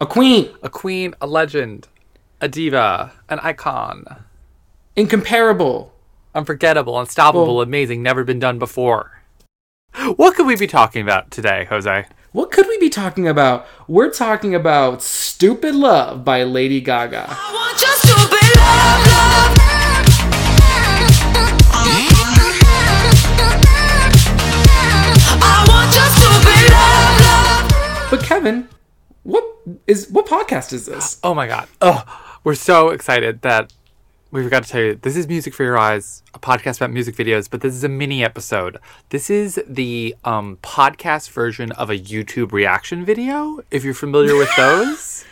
[0.00, 0.48] A queen.
[0.62, 1.88] a queen, a legend,
[2.40, 4.04] a diva, an icon,
[4.94, 5.92] Incomparable.
[6.34, 9.22] unforgettable, unstoppable, amazing, never been done before.
[10.16, 12.06] What could we be talking about today, Jose?
[12.32, 13.66] What could we be talking about?
[13.88, 17.26] We're talking about Stupid Love by Lady Gaga.
[17.28, 20.58] I want your stupid love, love.
[25.40, 28.10] I want your stupid love, love.
[28.10, 28.77] But Kevin, what
[29.86, 31.18] is what podcast is this?
[31.22, 31.68] Oh my god.
[31.80, 32.04] Oh,
[32.44, 33.72] we're so excited that
[34.30, 37.16] we forgot to tell you this is Music for Your Eyes, a podcast about music
[37.16, 38.78] videos, but this is a mini episode.
[39.08, 44.50] This is the um, podcast version of a YouTube reaction video, if you're familiar with
[44.56, 45.24] those.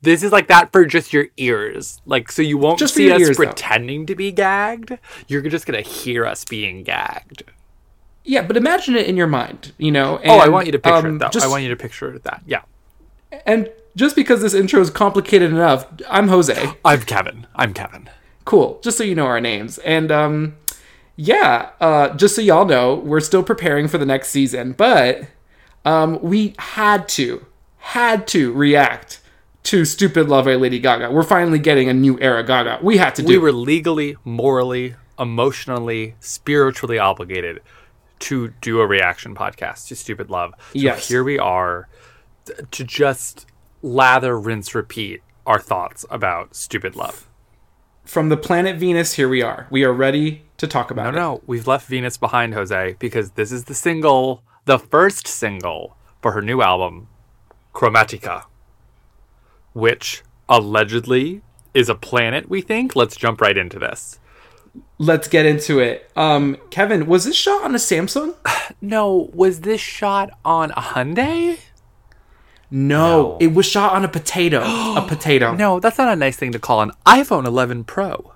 [0.00, 2.00] This is like that for just your ears.
[2.06, 3.44] Like, so you won't Just see us ears, though.
[3.44, 4.98] pretending to be gagged.
[5.28, 7.44] You're just going to hear us being gagged.
[8.24, 10.20] Yeah, but imagine it in your mind, you know.
[10.24, 11.28] Oh, I want you to picture um, it, though.
[11.28, 12.42] Just, I want you to picture that.
[12.46, 12.62] Yeah.
[13.46, 16.70] And just because this intro is complicated enough, I'm Jose.
[16.84, 17.46] I'm Kevin.
[17.54, 18.08] I'm Kevin.
[18.44, 18.80] Cool.
[18.82, 19.78] Just so you know our names.
[19.78, 20.56] And um
[21.16, 25.22] yeah, uh just so y'all know, we're still preparing for the next season, but
[25.84, 27.44] um we had to
[27.78, 29.20] had to react
[29.64, 31.10] to Stupid Love by Lady Gaga.
[31.10, 32.80] We're finally getting a new era Gaga.
[32.82, 37.60] We had to do we were legally, morally, emotionally, spiritually obligated
[38.20, 40.52] to do a reaction podcast to Stupid Love.
[40.58, 41.08] So Yes.
[41.08, 41.88] here we are
[42.70, 43.46] to just
[43.82, 47.28] lather, rinse, repeat our thoughts about Stupid Love.
[48.04, 49.66] from the planet Venus, here we are.
[49.70, 51.12] We are ready to talk about No, it.
[51.14, 56.32] no, we've left Venus behind, Jose, because this is the single, the first single for
[56.32, 57.08] her new album,
[57.74, 58.44] Chromatica,
[59.72, 61.42] which allegedly
[61.74, 62.94] is a planet, we think.
[62.94, 64.18] Let's jump right into this.
[64.98, 66.10] Let's get into it.
[66.16, 68.34] Um Kevin, was this shot on a Samsung?
[68.80, 71.58] No, was this shot on a Hyundai?
[72.74, 74.62] No, it was shot on a potato.
[74.62, 75.54] a potato.
[75.54, 78.32] No, that's not a nice thing to call an iPhone 11 Pro.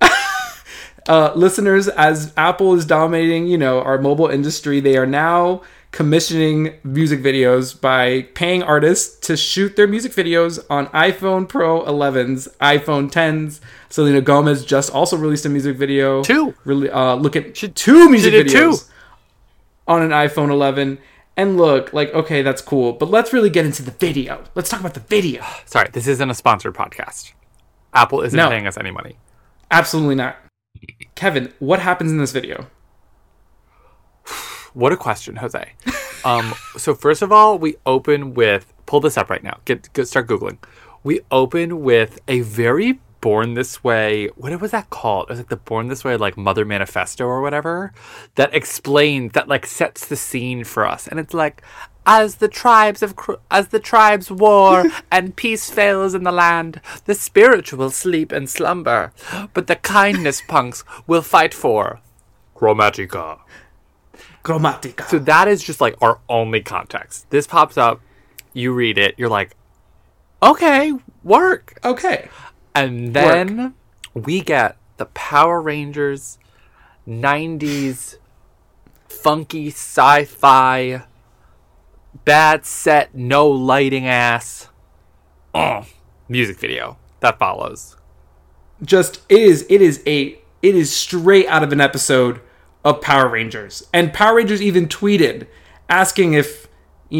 [1.08, 5.60] uh, listeners, as Apple is dominating, you know, our mobile industry, they are now
[5.90, 12.48] commissioning music videos by paying artists to shoot their music videos on iPhone Pro 11s,
[12.56, 13.60] iPhone 10s.
[13.90, 16.22] Selena Gomez just also released a music video.
[16.22, 16.54] Two.
[16.64, 18.70] Really, uh, look at two music did two.
[18.70, 18.88] videos
[19.86, 20.96] on an iPhone 11.
[21.36, 24.44] And look, like, okay, that's cool, but let's really get into the video.
[24.54, 25.42] Let's talk about the video.
[25.64, 27.32] Sorry, this isn't a sponsored podcast.
[27.94, 28.48] Apple isn't No.
[28.48, 29.16] paying us any money.
[29.70, 30.36] Absolutely not.
[31.14, 32.66] Kevin, what happens in this video?
[34.74, 35.72] What a question, Jose.
[36.24, 39.58] Um, so first of all, we open with pull this up right now.
[39.66, 40.56] Get, get start googling.
[41.04, 44.26] We open with a very Born This Way.
[44.36, 45.28] What was that called?
[45.28, 47.94] It was like the Born This Way like Mother Manifesto or whatever
[48.34, 51.62] that explains that like sets the scene for us, and it's like.
[52.04, 53.14] As the tribes of
[53.48, 59.12] as the tribes war and peace fails in the land, the spiritual sleep and slumber,
[59.54, 62.00] but the kindness punks will fight for
[62.56, 63.38] Chromatica.
[64.42, 65.06] Chromatica.
[65.08, 67.30] So that is just like our only context.
[67.30, 68.00] This pops up,
[68.52, 69.54] you read it, you're like,
[70.42, 71.78] okay, work.
[71.84, 72.28] okay.
[72.74, 73.74] And then
[74.14, 76.38] we get the Power Rangers
[77.06, 78.16] 90s
[79.08, 81.04] funky sci fi,
[82.24, 84.68] bad set, no lighting ass
[85.54, 85.84] uh,
[86.28, 87.96] music video that follows.
[88.82, 92.40] just it is it is a it is straight out of an episode
[92.84, 93.88] of Power Rangers.
[93.92, 95.46] And Power Rangers even tweeted
[95.88, 96.66] asking if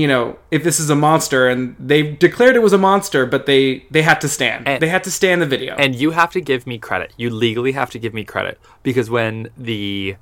[0.01, 3.45] you know if this is a monster and they declared it was a monster but
[3.47, 6.31] they they had to stand And- they had to stand the video And you have
[6.33, 7.13] to give me credit.
[7.19, 10.17] You legally have to give me credit because when the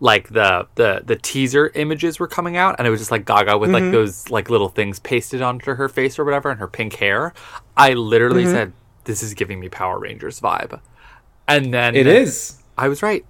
[0.00, 3.56] like the the the teaser images were coming out and it was just like Gaga
[3.56, 3.84] with Mm-hmm.
[3.86, 7.32] like those like little things pasted onto her face or whatever and her pink hair,
[7.74, 8.52] I literally Mm-hmm.
[8.52, 8.72] said
[9.04, 10.78] this is giving me Power Rangers vibe.
[11.48, 13.24] And then it is I was right.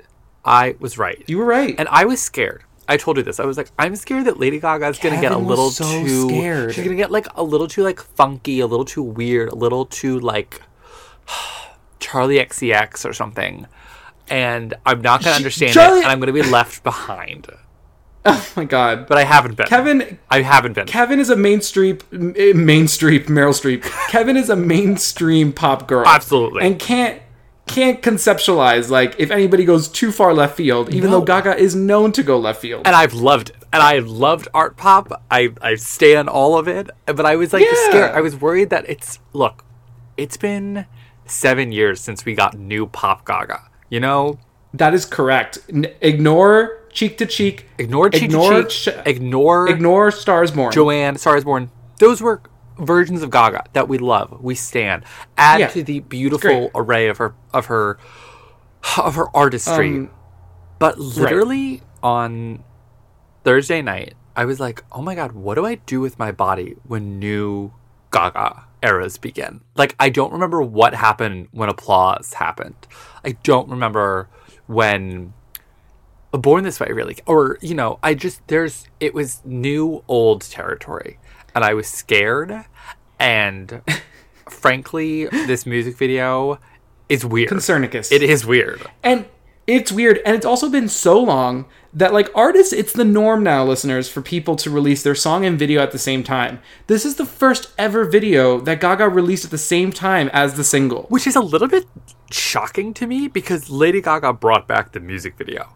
[0.44, 1.22] I was right.
[1.28, 2.64] you were right And I was scared.
[2.88, 3.40] I told you this.
[3.40, 6.28] I was like, I'm scared that Lady Gaga is gonna get a little so too.
[6.28, 6.74] scared.
[6.74, 9.86] She's gonna get like a little too like funky, a little too weird, a little
[9.86, 10.62] too like
[12.00, 13.66] Charli XCX or something.
[14.28, 17.48] And I'm not gonna understand Charli- it, and I'm gonna be left behind.
[18.28, 19.66] oh my god But I haven't been.
[19.66, 20.86] Kevin I haven't been.
[20.86, 23.82] Kevin is a mainstream eh, mainstream Meryl Streep.
[24.08, 26.06] Kevin is a mainstream pop girl.
[26.06, 26.64] Absolutely.
[26.66, 27.20] And can't
[27.76, 31.18] can't conceptualize like if anybody goes too far left field, even No.
[31.20, 32.82] though Gaga is known to go left field.
[32.86, 33.56] and I've loved it.
[33.72, 35.22] And I loved art pop.
[35.30, 36.88] I I stand all of it.
[37.04, 37.88] But I was like Yeah.
[37.90, 38.12] scared.
[38.14, 39.64] I was worried that it's look,
[40.16, 40.86] it's been
[41.26, 43.60] seven years since we got new pop Gaga.
[43.90, 44.38] You know,
[44.74, 45.58] That is correct.
[45.72, 47.66] N- ignore cheek to cheek.
[47.78, 48.94] ignore cheek Ignore to ch- cheek.
[49.04, 50.72] ignore Ignore Stars Born.
[50.72, 51.70] Joanne, Stars Born.
[51.98, 52.40] Those were
[52.78, 55.04] versions of Gaga that we love, we stand.
[55.36, 55.68] Add Yeah.
[55.68, 57.98] to the beautiful array of her of her
[58.98, 59.96] of her artistry.
[59.98, 60.10] Um,
[60.78, 62.62] but literally on
[63.44, 66.76] Thursday night, I was like, "Oh my god, what do I do with my body
[66.86, 67.72] when new
[68.12, 72.86] Gaga eras begin?" Like I don't remember what happened when applause happened.
[73.24, 74.28] I don't remember
[74.66, 75.32] when
[76.32, 81.18] born this way really or you know i just there's it was new old territory
[81.56, 82.64] and i was scared
[83.18, 83.82] and
[84.48, 86.60] frankly this music video
[87.08, 88.12] is weird Concernicus.
[88.12, 89.26] it is weird And
[89.66, 90.20] it's weird.
[90.24, 94.22] And it's also been so long that, like, artists, it's the norm now, listeners, for
[94.22, 96.60] people to release their song and video at the same time.
[96.86, 100.64] This is the first ever video that Gaga released at the same time as the
[100.64, 101.02] single.
[101.08, 101.86] which is a little bit
[102.30, 105.68] shocking to me because lady gaga brought back the music video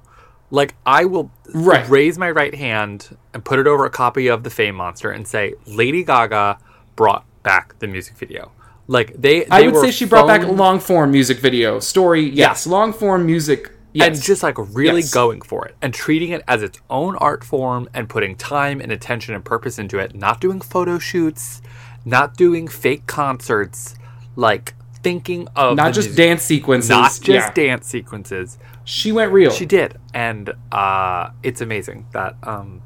[0.50, 1.88] like i will Right.
[1.88, 5.26] raise my right hand and put it over a copy of the fame monster and
[5.26, 6.58] say lady gaga
[6.96, 8.52] brought back the music video
[8.86, 11.78] like they, they I would say she brought back a long form music video.
[11.78, 12.66] Story, yes.
[12.66, 14.06] Long form music, yes.
[14.08, 15.14] and just like really Yes.
[15.14, 18.90] going for it and treating it as its own art form and putting time and
[18.90, 21.62] attention and purpose into it not doing photo shoots
[22.04, 23.94] not doing fake concerts
[24.34, 24.74] like
[25.04, 26.90] thinking of not just music- dance sequences.
[26.90, 27.50] not just yeah.
[27.52, 29.50] dance sequences She went real.
[29.50, 32.82] she did and uh it's amazing that um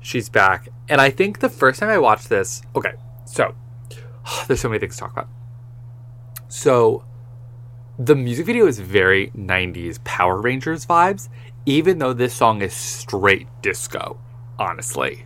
[0.00, 2.92] she's back and i think the first time i watched this okay
[3.24, 3.54] so
[4.46, 5.28] there's so many things to talk about
[6.48, 7.04] so
[7.98, 11.28] the music video is very 90s power rangers vibes
[11.66, 14.20] even though this song is straight disco
[14.58, 15.24] honestly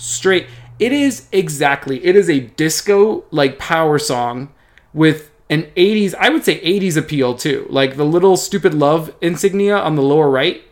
[0.00, 0.46] straight.
[0.78, 2.04] It is exactly.
[2.04, 4.52] It is a disco like power song
[4.94, 7.66] with an 80s, I would say 80s appeal too.
[7.68, 10.62] Like the little stupid love insignia on the lower right.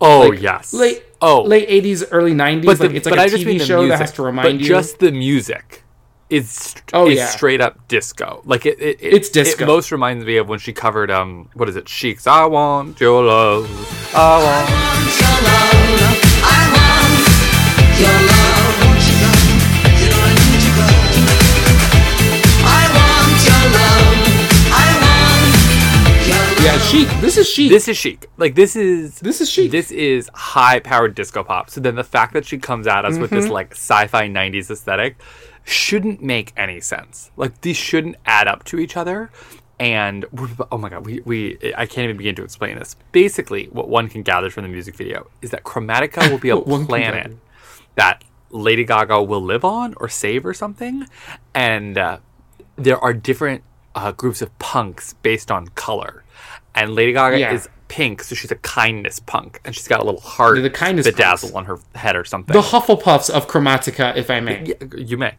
[0.00, 2.64] oh Like, yes Late oh late 80s, early 90s.
[2.66, 4.12] but like it's like but a I just mean TV the show music, that has
[4.12, 4.66] to remind but you.
[4.68, 5.82] just the music
[6.30, 7.26] is st- Oh, is yeah.
[7.26, 8.42] straight up disco.
[8.44, 9.64] Like it, it, it It's disco.
[9.64, 11.86] It most reminds me of when she covered um what is it?
[11.86, 12.26] Cheeks.
[12.26, 13.64] I want your love.
[14.14, 14.66] I want.
[26.66, 27.08] Yeah, chic.
[27.20, 27.70] This is chic.
[27.70, 28.26] This is chic.
[28.38, 29.70] Like this is This is chic.
[29.70, 31.70] This is high powered disco pop.
[31.70, 33.40] So then the fact that she comes at us with Mm-hmm.
[33.40, 35.16] this like sci-fi 90s aesthetic
[35.62, 37.30] shouldn't make any sense.
[37.36, 39.30] Like these shouldn't add up to each other.
[39.78, 40.24] And
[40.72, 42.96] oh my god, we, we I can't even begin to explain this.
[43.12, 46.56] Basically, what one can gather from the music video is that Chromatica will be a
[46.86, 47.36] planet
[47.94, 51.06] that Lady Gaga will live on or save or something,
[51.54, 52.18] and uh,
[52.74, 53.62] there are different
[53.94, 56.24] uh, groups of punks based on color.
[56.76, 57.52] And Lady Gaga Yeah.
[57.54, 61.06] is pink, so she's a kindness punk, and she's got a little heart the kindness
[61.08, 61.54] bedazzle punks.
[61.56, 62.52] on her head or something.
[62.52, 64.74] the Hufflepuffs of Chromatica, if I may.
[64.96, 65.34] You may.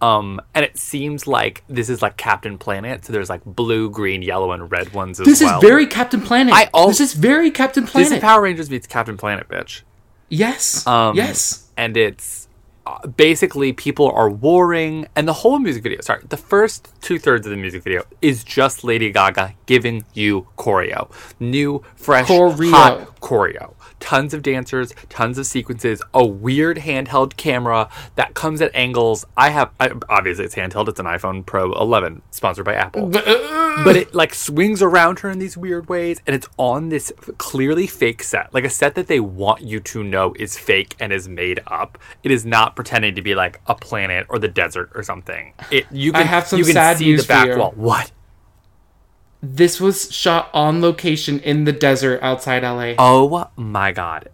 [0.00, 4.22] Um, and it seems like this is like Captain Planet, so there's like blue, green,
[4.22, 5.58] yellow, and red ones as This well.
[5.58, 6.52] is very Captain Planet.
[6.54, 8.08] I al- this is very Captain Planet.
[8.10, 9.82] This is Power Rangers meets Captain Planet, bitch.
[10.28, 10.84] yes.
[10.88, 11.68] Um, yes.
[11.76, 12.41] and it's
[12.86, 16.00] uh, basically people are warring, and the whole music video.
[16.00, 20.48] Sorry, the first two thirds of the music video is just Lady Gaga giving you
[20.58, 22.70] choreo, new, fresh, Choreo.
[22.70, 23.74] hot choreo.
[23.98, 29.24] Tons of dancers, tons of sequences, a weird handheld camera that comes at angles.
[29.36, 30.88] I have I, obviously it's handheld.
[30.88, 33.08] It's an iPhone Pro 11, sponsored by Apple
[33.84, 37.86] but it like swings around her in these weird ways and it's on this clearly
[37.86, 41.28] fake set like a set that they want you to know is fake and is
[41.28, 45.02] made up it is not pretending to be like a planet or the desert or
[45.02, 47.72] something it you I can have some you can sad see news the back wall
[47.74, 48.10] what
[49.42, 52.94] This was shot on location in the desert outside LA.
[52.98, 54.28] oh my god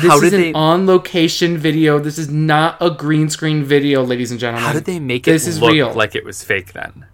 [0.00, 2.00] this how is an they on location video.
[2.00, 4.66] This is not a green screen video, ladies and gentlemen.
[4.66, 5.92] how did they make it This is look real.
[5.94, 7.06] like it was fake then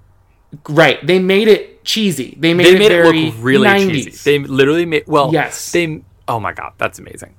[0.69, 1.05] right?
[1.07, 2.37] They made it cheesy.
[2.39, 3.91] They made they it made it look really 90s.
[4.05, 4.11] cheesy.
[4.31, 5.31] They literally made well.
[5.33, 5.73] Yes.
[5.73, 6.03] They.
[6.29, 7.35] Oh my god, that's amazing.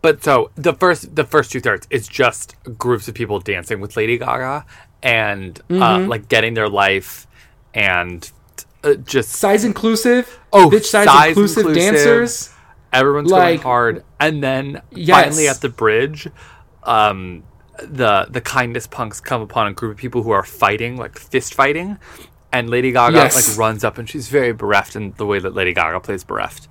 [0.00, 3.96] But so the first the first two thirds is just groups of people dancing with
[3.96, 4.64] Lady Gaga
[5.02, 6.08] and uh, Mm-hmm.
[6.08, 7.26] like getting their life
[7.74, 8.28] and
[8.84, 10.38] uh, just size inclusive.
[10.52, 11.92] Oh, bitch size, size inclusive, inclusive.
[11.94, 12.50] dancers.
[12.92, 14.04] everyone's going hard.
[14.20, 15.24] And then Yes.
[15.24, 16.28] finally at the bridge,
[16.82, 17.42] um,
[17.82, 21.54] the the kindness punks come upon a group of people who are fighting, like fist
[21.54, 21.98] fighting.
[22.52, 23.48] And Lady Gaga Yes.
[23.48, 26.68] like runs up and she's very bereft in the way that Lady Gaga plays bereft.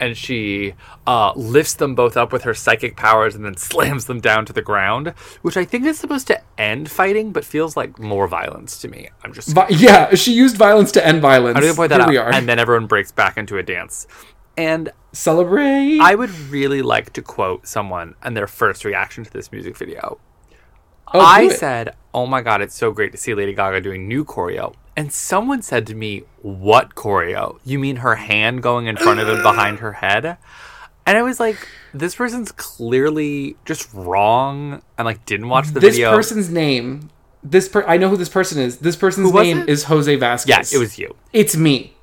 [0.00, 0.74] And she
[1.06, 4.52] uh, lifts them both up with her psychic powers and then slams them down to
[4.52, 5.08] the ground,
[5.42, 9.10] which I think is supposed to end fighting, but feels like more violence to me.
[9.22, 11.56] I'm just Vi- yeah, she used violence to end violence.
[11.56, 12.10] I'm gonna point that Here out.
[12.10, 12.32] we are.
[12.32, 14.06] And then everyone breaks back into a dance.
[14.56, 15.98] And Celebrate.
[16.00, 20.18] I would really like to quote someone and their first reaction to this music video.
[21.12, 24.24] Oh, I said, "Oh my god, it's so great to see Lady Gaga doing new
[24.24, 27.58] choreo." And someone said to me, "What choreo?
[27.64, 30.36] You mean her hand going in front of and behind her head?"
[31.06, 35.94] And I was like, "This person's clearly just wrong and like didn't watch the this
[35.94, 37.10] video." This person's name.
[37.42, 38.78] This per- I know who this person is.
[38.78, 39.68] This person's name it?
[39.68, 40.72] is Jose Vasquez.
[40.72, 41.16] yeah, it was you.
[41.32, 41.94] It's me.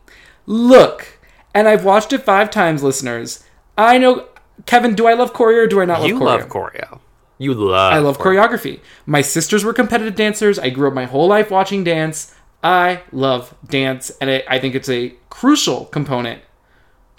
[0.47, 1.19] Look,
[1.53, 3.43] and I've watched it five times, listeners.
[3.77, 4.27] I know,
[4.65, 4.95] Kevin.
[4.95, 6.25] Do I love choreo or do I not love You choreo?
[6.25, 6.99] love choreo.
[7.37, 7.93] You love.
[7.93, 8.79] I love choreography.
[9.05, 10.57] My sisters were competitive dancers.
[10.57, 12.33] I grew up my whole life watching dance.
[12.63, 16.41] I love dance, and it, I think it's a crucial component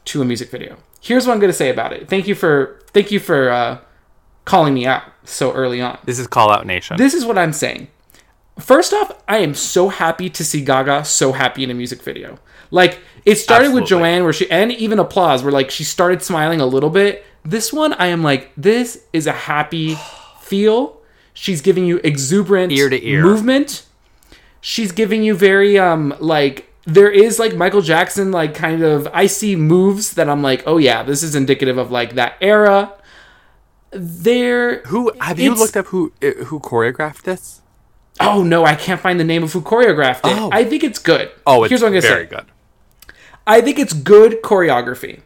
[0.06, 0.76] to a music video.
[1.00, 2.08] Here's what I'm going to say about it.
[2.08, 3.78] Thank you for thank you for uh,
[4.44, 5.98] calling me out so early on.
[6.04, 6.96] This is Call Out Nation.
[6.96, 7.88] This is what I'm saying.
[8.58, 12.40] First off, I am so happy to see Gaga so happy in a music video.
[12.72, 16.60] Like it started with Joanne, where she and even applause, where like she started smiling
[16.60, 17.24] a little bit.
[17.44, 19.96] This one, I am like, this is a happy
[20.40, 21.00] feel.
[21.34, 23.22] She's giving you exuberant Ear to ear.
[23.22, 23.84] movement.
[24.60, 29.26] She's giving you very um like there is like Michael Jackson like kind of I
[29.26, 32.92] see moves that I'm like, oh yeah, this is indicative of like that era.
[33.90, 37.62] There who have you looked up who uh, who choreographed this?
[38.20, 40.36] Oh no, I can't find the name of who choreographed it.
[40.36, 40.50] Oh.
[40.52, 41.30] I think it's good.
[41.46, 42.36] Oh, it's here's what I'm gonna say very say.
[42.36, 42.46] good.
[43.46, 45.22] I think it's good choreography.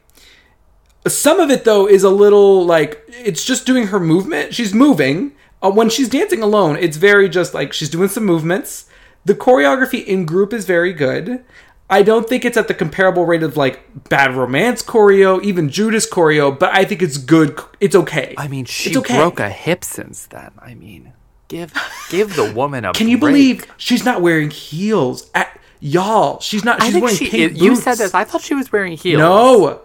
[1.07, 4.55] Some of it though is a little like it's just doing her movement.
[4.55, 5.33] She's moving.
[5.63, 8.87] Uh, when she's dancing alone, it's very just like she's doing some movements.
[9.25, 11.45] The choreography in group is very good.
[11.93, 16.09] I don't think it's at the comparable rate of like Bad Romance choreo, even Judas
[16.09, 17.61] choreo, but I think it's good.
[17.81, 18.35] It's okay.
[18.39, 19.17] I mean, she okay.
[19.17, 20.53] broke a hip since then.
[20.59, 21.13] I mean,
[21.49, 21.75] give
[22.11, 22.93] give the woman a.
[22.93, 23.33] Can you break.
[23.33, 25.31] believe she's not wearing heels?
[25.35, 26.81] At, y'all, she's not.
[26.81, 27.29] I She's think wearing she.
[27.29, 28.15] pink you said this.
[28.15, 29.19] I thought she was wearing heels.
[29.19, 29.83] No,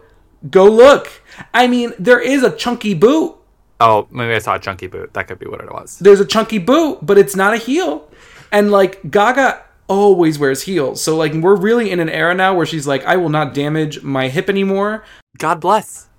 [0.50, 1.10] go look.
[1.54, 3.36] I mean, there is a chunky boot.
[3.80, 5.14] Oh, maybe I saw a chunky boot.
[5.14, 6.00] That could be what it was.
[6.00, 8.10] There's a chunky boot, but it's not a heel.
[8.52, 11.02] And like Gaga always wears heels.
[11.02, 14.02] So like we're really in an era now where she's like, I will not damage
[14.04, 15.04] my hip anymore.
[15.38, 16.10] God bless.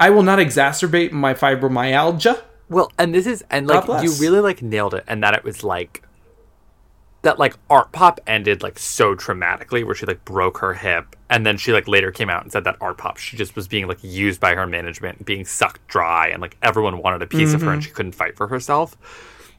[0.00, 2.42] I will not exacerbate my fibromyalgia.
[2.68, 5.62] Well, and this is and like you really like nailed it, and that it was
[5.62, 6.02] like
[7.22, 11.46] that like art pop ended like so traumatically where she like broke her hip and
[11.46, 13.86] then she like later came out and said that art pop she just was being
[13.86, 17.60] like used by her management being sucked dry and like everyone wanted a piece of
[17.60, 17.74] her Mm-hmm.
[17.74, 18.96] and she couldn't fight for herself.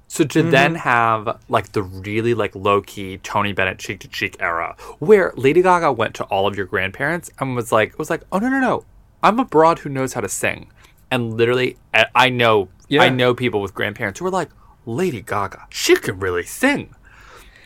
[0.09, 4.35] So to then have like the really like low key Tony Bennett cheek to cheek
[4.39, 8.23] era where Lady Gaga went to all of your grandparents and was like was like
[8.31, 8.85] oh no no no.
[9.23, 10.69] I'm a broad who knows how to sing.
[11.09, 13.03] And literally I- I know Yeah.
[13.03, 14.49] I know people with grandparents who are like
[14.85, 16.93] Lady Gaga she can really sing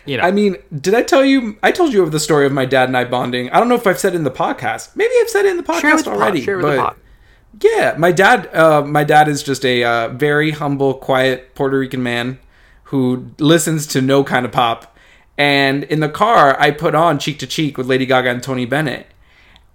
[0.08, 1.58] you know I mean, did I tell you?
[1.62, 3.50] I told you of the story of my dad and I bonding.
[3.52, 4.96] I don't know if I've said it in the podcast.
[4.96, 6.42] Maybe I've said it in the podcast share with the pod, already.
[6.42, 6.96] share with but the pod.
[7.62, 8.54] Yeah, my dad.
[8.56, 12.40] Uh, my dad is just a uh, very humble, quiet Puerto Rican man
[12.86, 14.96] who listens to no kind of pop.
[15.38, 18.66] And in the car, I put on Cheek to Cheek with Lady Gaga and Tony
[18.66, 19.08] Bennett,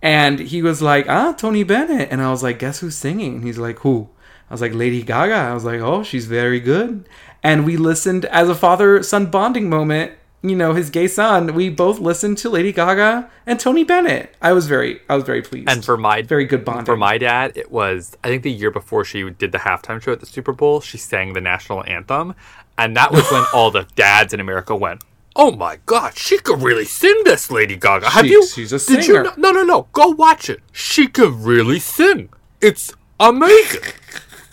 [0.01, 3.45] and he was like, "Ah, Tony Bennett," and I was like, "Guess who's singing?" And
[3.45, 4.09] he's like, "Who?"
[4.51, 7.09] I was like, "Lady Gaga." I was like, "Oh, she's very good."
[7.43, 10.12] And we listened as a father-son bonding moment.
[10.44, 11.54] You know, his gay son.
[11.54, 14.34] We both listened to Lady Gaga and Tony Bennett.
[14.42, 15.68] I was very, I was very pleased.
[15.68, 16.84] And for my very good bonding.
[16.84, 20.11] For my dad, it was I think the year before she did the halftime show
[20.11, 22.34] at the Super Bowl, she sang the national anthem,
[22.76, 25.04] and that was when all the dads in America went,
[25.37, 28.44] "Oh my God, she could really sing this, Lady Gaga." Have She- you?
[28.46, 29.25] she's a Did singer.
[29.25, 29.30] you?
[29.37, 29.87] No, no, no.
[29.92, 30.61] Go watch it.
[30.72, 32.30] She can really sing.
[32.61, 33.82] It's amazing.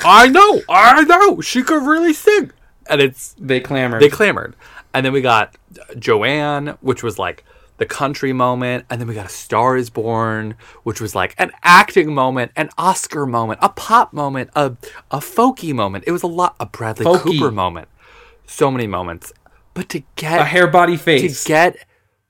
[0.06, 0.62] I know.
[0.70, 1.42] I know.
[1.42, 2.52] She could really sing,
[2.88, 4.04] and it's they clamored.
[4.04, 4.56] they clamored.
[4.94, 5.56] And then we got
[5.98, 7.44] Joanne, which was like
[7.78, 8.86] the country moment.
[8.90, 12.70] And then we got A Star is Born, which was like an acting moment, an
[12.78, 14.76] Oscar moment, a pop moment, a,
[15.12, 16.06] a folky moment.
[16.08, 17.40] It was a lot, a Bradley Folky.
[17.40, 17.88] Cooper moment.
[18.46, 19.32] So many moments.
[19.74, 21.44] But to get a hair body face.
[21.44, 21.78] to get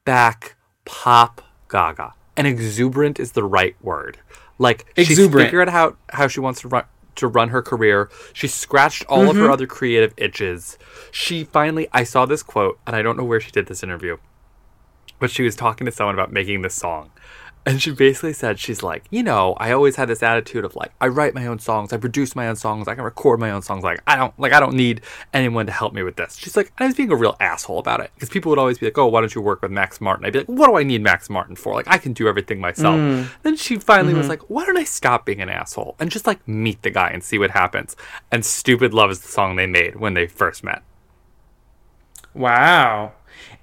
[0.05, 4.17] back pop gaga and exuberant is the right word
[4.59, 5.47] like she's Exuberant.
[5.47, 6.83] figured out how, how she wants to run
[7.19, 8.09] to run her career.
[8.33, 9.53] She scratched all of her mm-hmm.
[9.53, 10.77] other creative itches.
[11.11, 14.17] She finally i saw this quote and i don't know where she did this interview
[15.19, 17.11] but she was talking to someone about making this song
[17.65, 20.91] and she basically said she's like you know i always had this attitude of like
[21.01, 23.61] i write my own songs i produce my own songs i can record my own
[23.61, 25.01] songs like i don't like i don't need
[25.33, 26.37] anyone to help me with this.
[26.37, 28.87] She's like i was being a real asshole about it because people would always be
[28.87, 30.25] like oh why don't you work with max martin?
[30.25, 31.73] I'd be like what do i need max martin for?
[31.73, 32.95] Like i can do everything myself.
[32.95, 33.29] Mm.
[33.43, 34.29] Then she finally was mm-hmm.
[34.29, 37.23] like why don't i stop being an asshole and just like meet the guy and
[37.23, 37.95] see what happens?
[38.31, 40.81] And stupid love is the song they made when they first met.
[42.33, 43.13] Wow.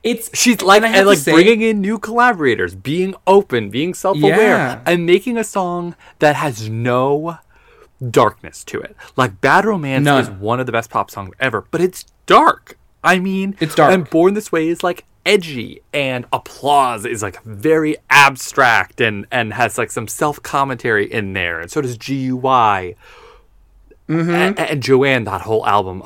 [0.07, 4.39] It's She's like I and, like say- bringing in new collaborators, being open, being self-aware,
[4.39, 4.81] Yeah.
[4.87, 7.39] and making a song that has no
[8.11, 8.95] darkness to it.
[9.17, 10.23] Like Bad Romance None.
[10.23, 12.79] is one of the best pop songs ever, but it's dark.
[13.03, 13.93] I mean, It's dark.
[13.93, 19.53] And Born This Way is like edgy, and Applause is like very abstract and and
[19.55, 22.97] has like some self commentary in there, and so does GUI.
[24.09, 24.31] Mm-hmm.
[24.31, 26.03] And, and Joanne, that whole album.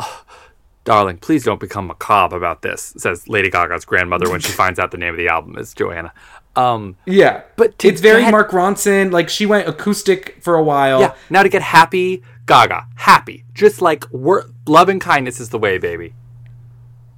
[0.84, 4.90] Darling, please don't become macabre about this, says Lady Gaga's grandmother when she finds out
[4.90, 6.12] the name of the album is Joanna.
[6.56, 9.12] Um, Yeah, But it's very get- Mark Ronson.
[9.12, 11.00] Like she went acoustic for a while.
[11.00, 13.44] yeah, now to get happy, Gaga, happy.
[13.54, 16.14] Just like we're, love and kindness is the way, baby.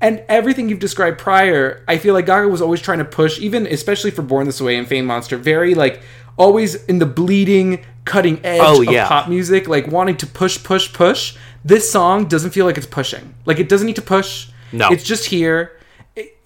[0.00, 3.66] And everything you've described prior, I feel like Gaga was always trying to push, even
[3.68, 6.02] especially for Born This Way and Fame Monster, very like
[6.36, 9.06] always in the bleeding, cutting edge Oh, of yeah.
[9.08, 11.36] pop music, like wanting to push, push, push.
[11.64, 13.34] This song doesn't feel like it's pushing.
[13.46, 14.48] Like it doesn't need to push.
[14.72, 14.88] No.
[14.90, 15.78] It's just here.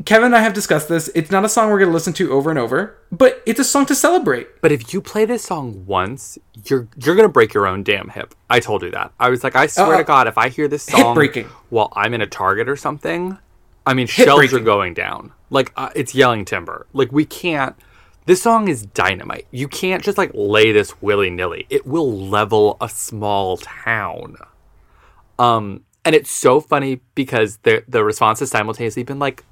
[0.04, 1.08] Kevin and I have discussed this.
[1.14, 3.64] It's not a song we're going to listen to over and over, but it's a
[3.64, 4.60] song to celebrate.
[4.60, 8.32] But if you play this song once, you're you're gonna break your own damn hip.
[8.48, 9.12] I told you that.
[9.18, 11.46] I was like, I swear Uh, to God, if I hear this song breaking.
[11.70, 13.38] while I'm in a Target or something,
[13.84, 14.64] I mean, shelves are breaking.
[14.64, 15.32] going down.
[15.50, 16.86] Like uh, it's yelling timber.
[16.92, 17.74] Like we can't.
[18.26, 19.46] This song is dynamite.
[19.52, 21.66] You can't just like lay this willy nilly.
[21.70, 24.36] It will level a small town.
[25.38, 29.44] Um, and it's so funny because the the response has simultaneously been like,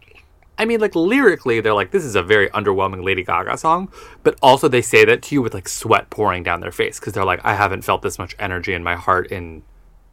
[0.59, 3.93] I mean, like lyrically, they're like, this is a very underwhelming Lady Gaga song,
[4.25, 7.13] but also they say that to you with like sweat pouring down their face because
[7.13, 9.63] they're like, I haven't felt this much energy in my heart in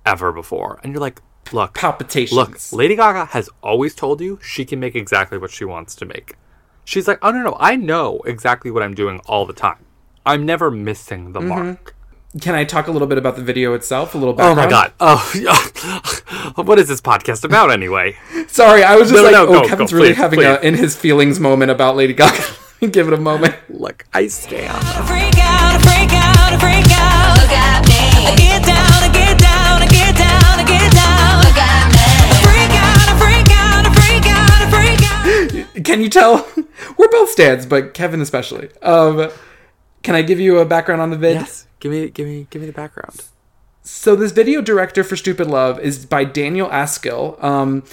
[0.05, 0.79] ever before.
[0.83, 1.19] And you're like,
[1.51, 2.35] look, Palpitations.
[2.35, 6.05] look, Lady Gaga has always told you she can make exactly what she wants to
[6.05, 6.35] make.
[6.91, 9.85] She's like, oh no, no, I know exactly what I'm doing all the time.
[10.25, 11.47] I'm never missing the mm-hmm.
[11.47, 11.95] mark.
[12.41, 14.13] Can I talk a little bit about the video itself?
[14.13, 14.43] A little bit.
[14.43, 14.91] Oh my god.
[14.99, 18.17] Oh, what is this podcast about anyway?
[18.49, 20.47] Sorry, I was just No, like, no, oh, go, Kevin's go, really please, having please.
[20.47, 22.43] a in his feelings moment about Lady Gaga.
[22.91, 23.55] Give it a moment.
[23.69, 24.75] Look, I stand.
[25.07, 27.37] freak out, freak out, freak out.
[27.39, 28.03] Look at me.
[28.27, 31.39] I get down, I get down, I get down, I get down.
[31.39, 32.03] Look at me.
[32.43, 35.85] Freak out, freak out, freak out, freak out.
[35.85, 36.45] Can you tell?
[36.97, 38.69] We're both stands, but Kevin especially.
[38.81, 39.29] Um,
[40.03, 41.35] can I give you a background on the vid?
[41.35, 41.67] Yes.
[41.79, 43.23] Give me, give me, give me the background.
[43.83, 47.41] So this video director for Stupid Love is by Daniel Askill.
[47.43, 47.83] Um,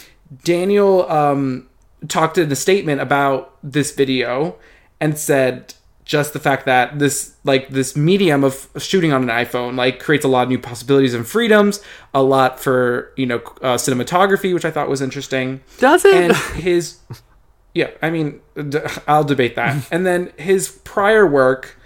[0.44, 1.68] Daniel um,
[2.06, 4.56] talked in a statement about this video
[5.00, 5.74] and said
[6.04, 10.24] just the fact that this like this medium of shooting on an iPhone like creates
[10.24, 11.82] a lot of new possibilities and freedoms,
[12.14, 15.60] a lot for you know uh, cinematography, which I thought was interesting.
[15.78, 16.14] Does it?
[16.14, 16.98] And his
[17.74, 19.86] yeah, I mean, d- I'll debate that.
[19.92, 21.76] and then his prior work,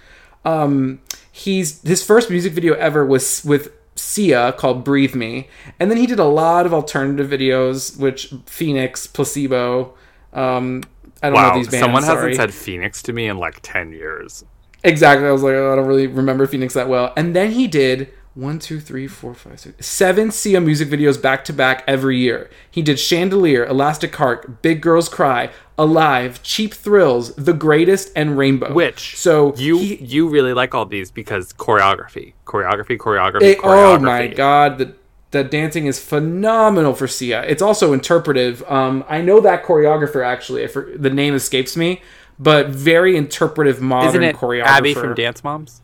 [0.45, 5.97] um, he's his first music video ever was with Sia called "Breathe Me," and then
[5.97, 9.93] he did a lot of alternative videos, which Phoenix, Placebo.
[10.33, 10.83] Um,
[11.21, 11.83] I don't know wow, these bands.
[11.83, 12.31] someone sorry.
[12.31, 14.43] hasn't said Phoenix to me in like 10 years.
[14.83, 15.25] Exactly.
[15.25, 17.13] I was like, oh, I don't really remember Phoenix that well.
[17.15, 21.45] And then he did one, two, three, four, five, six, seven Sia music videos back
[21.45, 22.49] to back every year.
[22.69, 28.73] He did Chandelier, Elastic Heart, Big Girls Cry, Alive, Cheap Thrills, The Greatest, and Rainbow.
[28.73, 33.97] Which so you he- you really like all these because choreography, choreography, choreography, it- choreography.
[33.97, 34.93] oh my god, the
[35.31, 37.41] the dancing is phenomenal for Sia.
[37.43, 38.63] It's also interpretive.
[38.69, 40.63] Um, I know that choreographer actually.
[40.63, 42.03] I for, the name escapes me,
[42.37, 44.65] but very interpretive modern Isn't it choreographer.
[44.67, 45.81] Abby from Dance Moms?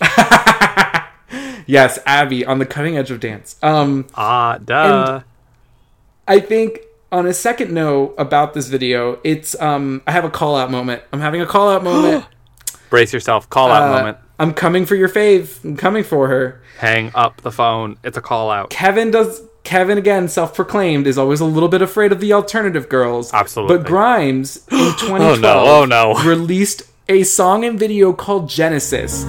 [1.68, 3.56] Yes, Abby on the cutting edge of dance.
[3.60, 5.22] Um, Ah, duh.
[6.28, 6.78] I think
[7.12, 11.02] on a second note about this video, it's um I have a call out moment.
[11.12, 12.24] I'm having a call out moment.
[12.90, 13.48] Brace yourself.
[13.50, 14.18] Call out Uh, moment.
[14.38, 15.64] I'm coming for your fave.
[15.64, 16.60] I'm coming for her.
[16.78, 17.96] Hang up the phone.
[18.04, 18.70] It's a call out.
[18.70, 23.32] Kevin does Kevin again, self-proclaimed, is always a little bit afraid of the alternative girls.
[23.32, 23.78] Absolutely.
[23.78, 26.14] But Grimes in 2012 oh no.
[26.22, 29.24] released a song and video called Genesis.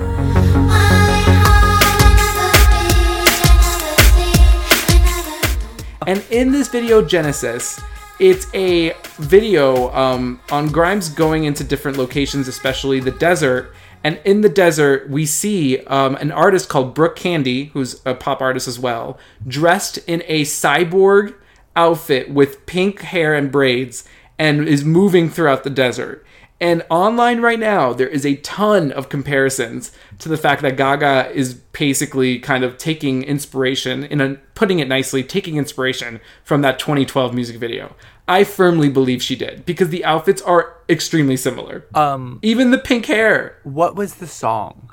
[6.07, 7.81] And in this video, Genesis,
[8.17, 13.73] it's a video um, on Grimes going into different locations, especially the desert.
[14.05, 18.41] And in the desert, we see um, an artist called Brooke Candy, who's a pop
[18.41, 21.35] artist as well, dressed in a cyborg
[21.75, 24.05] outfit with pink hair and braids
[24.39, 26.25] and is moving throughout the desert.
[26.61, 31.31] And online right now, there is a ton of comparisons to the fact that Gaga
[31.31, 37.33] is basically kind of taking inspiration, in putting it nicely, taking inspiration from that 2012
[37.33, 37.95] music video.
[38.27, 41.85] I firmly believe she did because the outfits are extremely similar.
[41.93, 43.59] Um, Even the pink hair.
[43.63, 44.91] what was the song?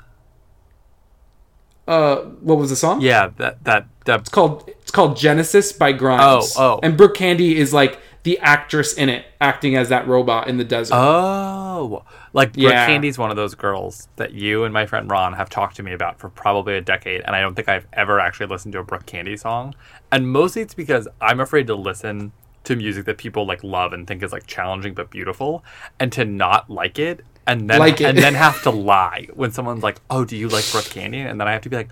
[1.87, 3.01] Uh, what was the song?
[3.01, 4.21] Yeah, that that that.
[4.21, 6.55] It's called it's called Genesis by Grimes.
[6.57, 6.79] Oh, oh.
[6.81, 10.63] And Brooke Candy is like the actress in it acting as that robot in the
[10.63, 10.95] desert.
[10.95, 12.87] Oh, like Brooke Yeah.
[12.87, 15.93] Candy's one of those girls that you and my friend Ron have talked to me
[15.93, 18.83] about for probably a decade, and I don't think I've ever actually listened to a
[18.83, 19.75] Brooke Candy song.
[20.11, 22.31] And mostly it's because I'm afraid to listen
[22.63, 25.63] to music that people like love and think is like challenging but beautiful,
[25.99, 28.05] and to not like it, and then Like it.
[28.05, 31.39] and then have to lie when someone's like, "Oh, do you like Brooke Candy?" And
[31.39, 31.89] then I have to be like,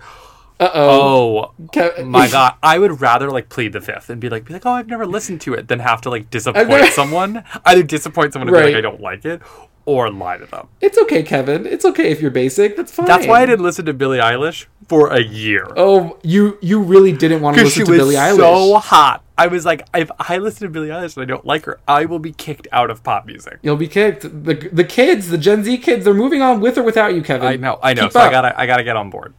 [0.60, 1.52] Uh oh.
[1.76, 4.64] "Oh, my god i would rather like plead the fifth and be like be like
[4.64, 8.32] oh i've never listened to it than have to like disappoint never- someone either disappoint
[8.32, 8.66] someone and be Right.
[8.74, 9.42] like i don't like it
[9.86, 11.66] or lie to them It's okay, Kevin.
[11.66, 12.74] It's okay if you're basic.
[12.74, 13.04] That's fine.
[13.06, 17.12] that's why i didn't listen to billie eilish for a year Oh, you you really
[17.12, 18.36] didn't want to listen to Billie Eilish.
[18.36, 21.64] so hot i was like if i listen to billie eilish and i don't like
[21.64, 24.22] her i will be kicked out of pop music You'll be kicked.
[24.22, 27.46] The the kids, the Gen Z kids, they're moving on with or without you, Kevin.
[27.48, 29.34] i know i know Keep so i gotta i gotta get on board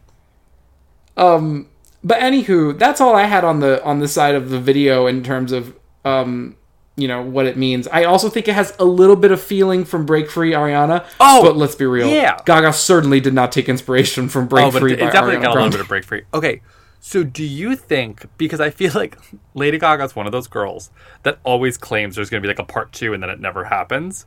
[1.16, 1.68] Um,
[2.04, 5.22] but anywho, that's all I had on the on the side of the video in
[5.22, 5.74] terms of
[6.04, 6.56] um,
[6.96, 7.88] you know what it means.
[7.88, 11.04] I also think it has a little bit of feeling from Break Free Ariana.
[11.20, 12.08] Oh, but let's be real.
[12.08, 12.38] yeah.
[12.44, 15.42] Gaga certainly did not take inspiration from Break oh but Free it, it definitely Ariana
[15.42, 16.62] got a little bit of break free okay
[17.00, 19.16] so do you think because i feel like
[19.54, 20.90] lady gaga's one of those girls
[21.22, 24.26] that always claims there's gonna be like a part two and then it never happens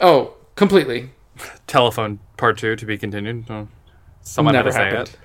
[0.00, 1.10] Oh, completely.
[1.68, 3.44] telephone part two to be continued.
[3.48, 3.68] Oh,
[4.22, 5.08] Someone Never had to say happened.
[5.10, 5.16] it.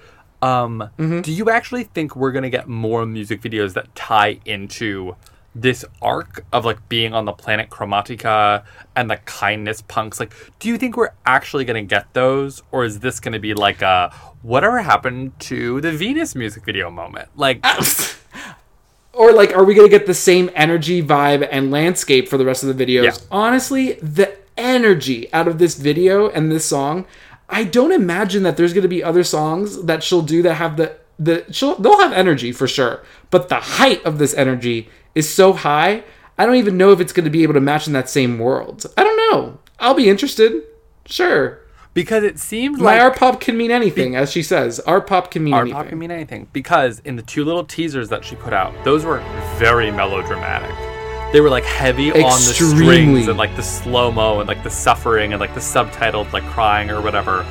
[0.41, 1.21] Um, Mm-hmm.
[1.21, 5.15] Do you actually think we're gonna get more music videos that tie into
[5.56, 8.63] this arc of like being on the planet Chromatica
[8.95, 10.19] and the kindness punks?
[10.19, 13.82] Like, do you think we're actually gonna get those, or is this gonna be like
[13.82, 17.30] a whatever happened to the Venus music video moment?
[17.36, 17.65] Like,
[19.13, 22.45] or like are we going to get the same energy vibe and landscape for the
[22.45, 23.12] rest of the videos Yeah.
[23.32, 27.06] honestly the energy out of this video and this song
[27.49, 30.77] i don't imagine that there's going to be other songs that she'll do that have
[30.77, 35.31] the the she'll they'll have energy for sure but the height of this energy is
[35.31, 36.03] so high
[36.38, 38.38] i don't even know if it's going to be able to match in that same
[38.39, 38.86] world.
[38.95, 39.60] I don't know.
[39.79, 40.63] I'll be interested.
[41.05, 41.60] Sure.
[41.93, 44.79] Because it seems my like art pop can mean anything as she says.
[44.81, 46.47] Art pop can mean anything pop can mean anything.
[46.53, 49.17] Because in the two little teasers that she put out, those were
[49.57, 50.87] very melodramatic.
[51.33, 54.69] They were like heavy on the strings and like the slow mo and like the
[54.69, 57.45] suffering and like the subtitled like crying or whatever.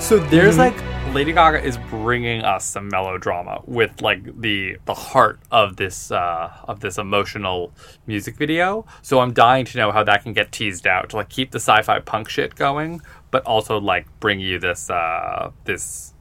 [0.00, 0.76] So there's Mm-hmm.
[0.76, 6.10] like Lady Gaga is bringing us some melodrama with like the the heart of this
[6.10, 7.72] uh, of this emotional
[8.08, 8.84] music video.
[9.02, 11.60] So I'm dying to know how that can get teased out to like keep the
[11.60, 16.12] sci-fi punk shit going, but also like bring you this uh, this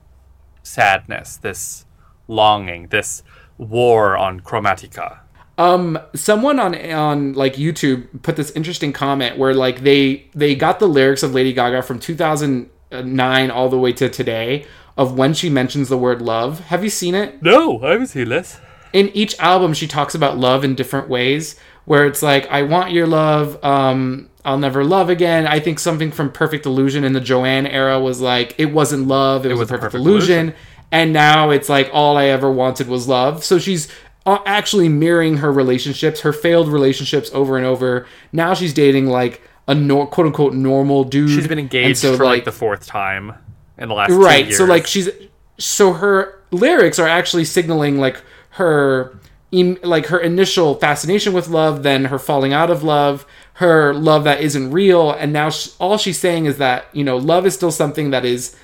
[0.61, 1.85] sadness, this
[2.27, 3.23] longing, this
[3.57, 5.20] war on Chromatica.
[5.61, 10.79] Um someone on on like youtube put this interesting comment where like they they got
[10.79, 14.65] the lyrics of lady gaga from 2009 all the way to today
[14.97, 18.29] of when she mentions the word love have you seen it No, I haven't seen
[18.29, 18.59] this.
[18.93, 22.91] in each album she talks about love in different ways where it's like i want
[22.91, 27.21] your love um i'll never love again i think something from perfect illusion in the
[27.21, 30.39] joanne era was like it wasn't love it, was, was a a perfect, perfect illusion.
[30.39, 30.55] illusion.
[30.91, 33.87] and now it's like all i ever wanted was love so she's
[34.23, 38.05] Uh, actually mirroring her relationships her failed relationships over and over.
[38.31, 41.31] Now she's dating like a nor- quote unquote normal dude.
[41.31, 43.33] She's been engaged so, for like, the fourth time
[43.81, 45.09] in the last right so like she's
[45.57, 49.17] so her lyrics are actually signaling like her
[49.51, 54.39] like her initial fascination with love then her falling out of love her love that
[54.39, 57.71] isn't real and now sh all she's saying is that you know love is still
[57.71, 58.55] something that is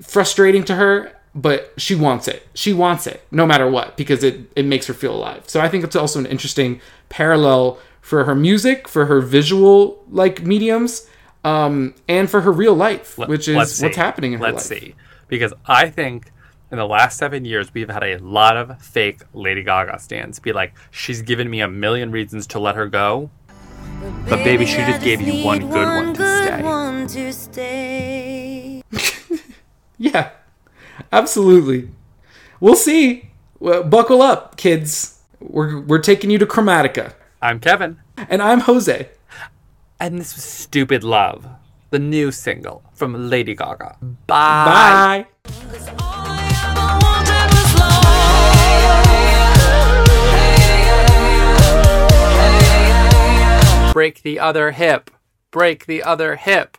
[0.00, 4.50] frustrating to her but she wants it she wants it no matter what because it
[4.56, 8.34] it makes her feel alive so i think it's also an interesting parallel for her
[8.34, 11.08] music for her visual like mediums
[11.44, 14.54] um and for her real life which is what's happening in her life.
[14.54, 14.94] Let's see.
[15.28, 16.32] Because I think
[16.70, 20.52] in the last seven years, we've had a lot of fake Lady Gaga stands be
[20.52, 23.30] like, she's given me a million reasons to let her go.
[24.28, 28.82] But baby, she just gave you one good one to one to stay.
[29.98, 30.30] Yeah,
[31.12, 31.88] absolutely.
[32.60, 33.30] We'll see.
[33.58, 35.20] Well, buckle up, kids.
[35.40, 37.98] We're we're taking you to Chromatica, I'm Kevin.
[38.16, 39.08] and I'm Jose.
[40.00, 41.46] And this was Stupid Love,
[41.90, 43.96] the new single from Lady Gaga.
[44.26, 44.26] Bye.
[44.26, 45.26] Bye.
[45.98, 48.02] All I ever wanted was love.
[53.92, 55.10] Break the other hip.
[55.50, 56.76] Break the other hip.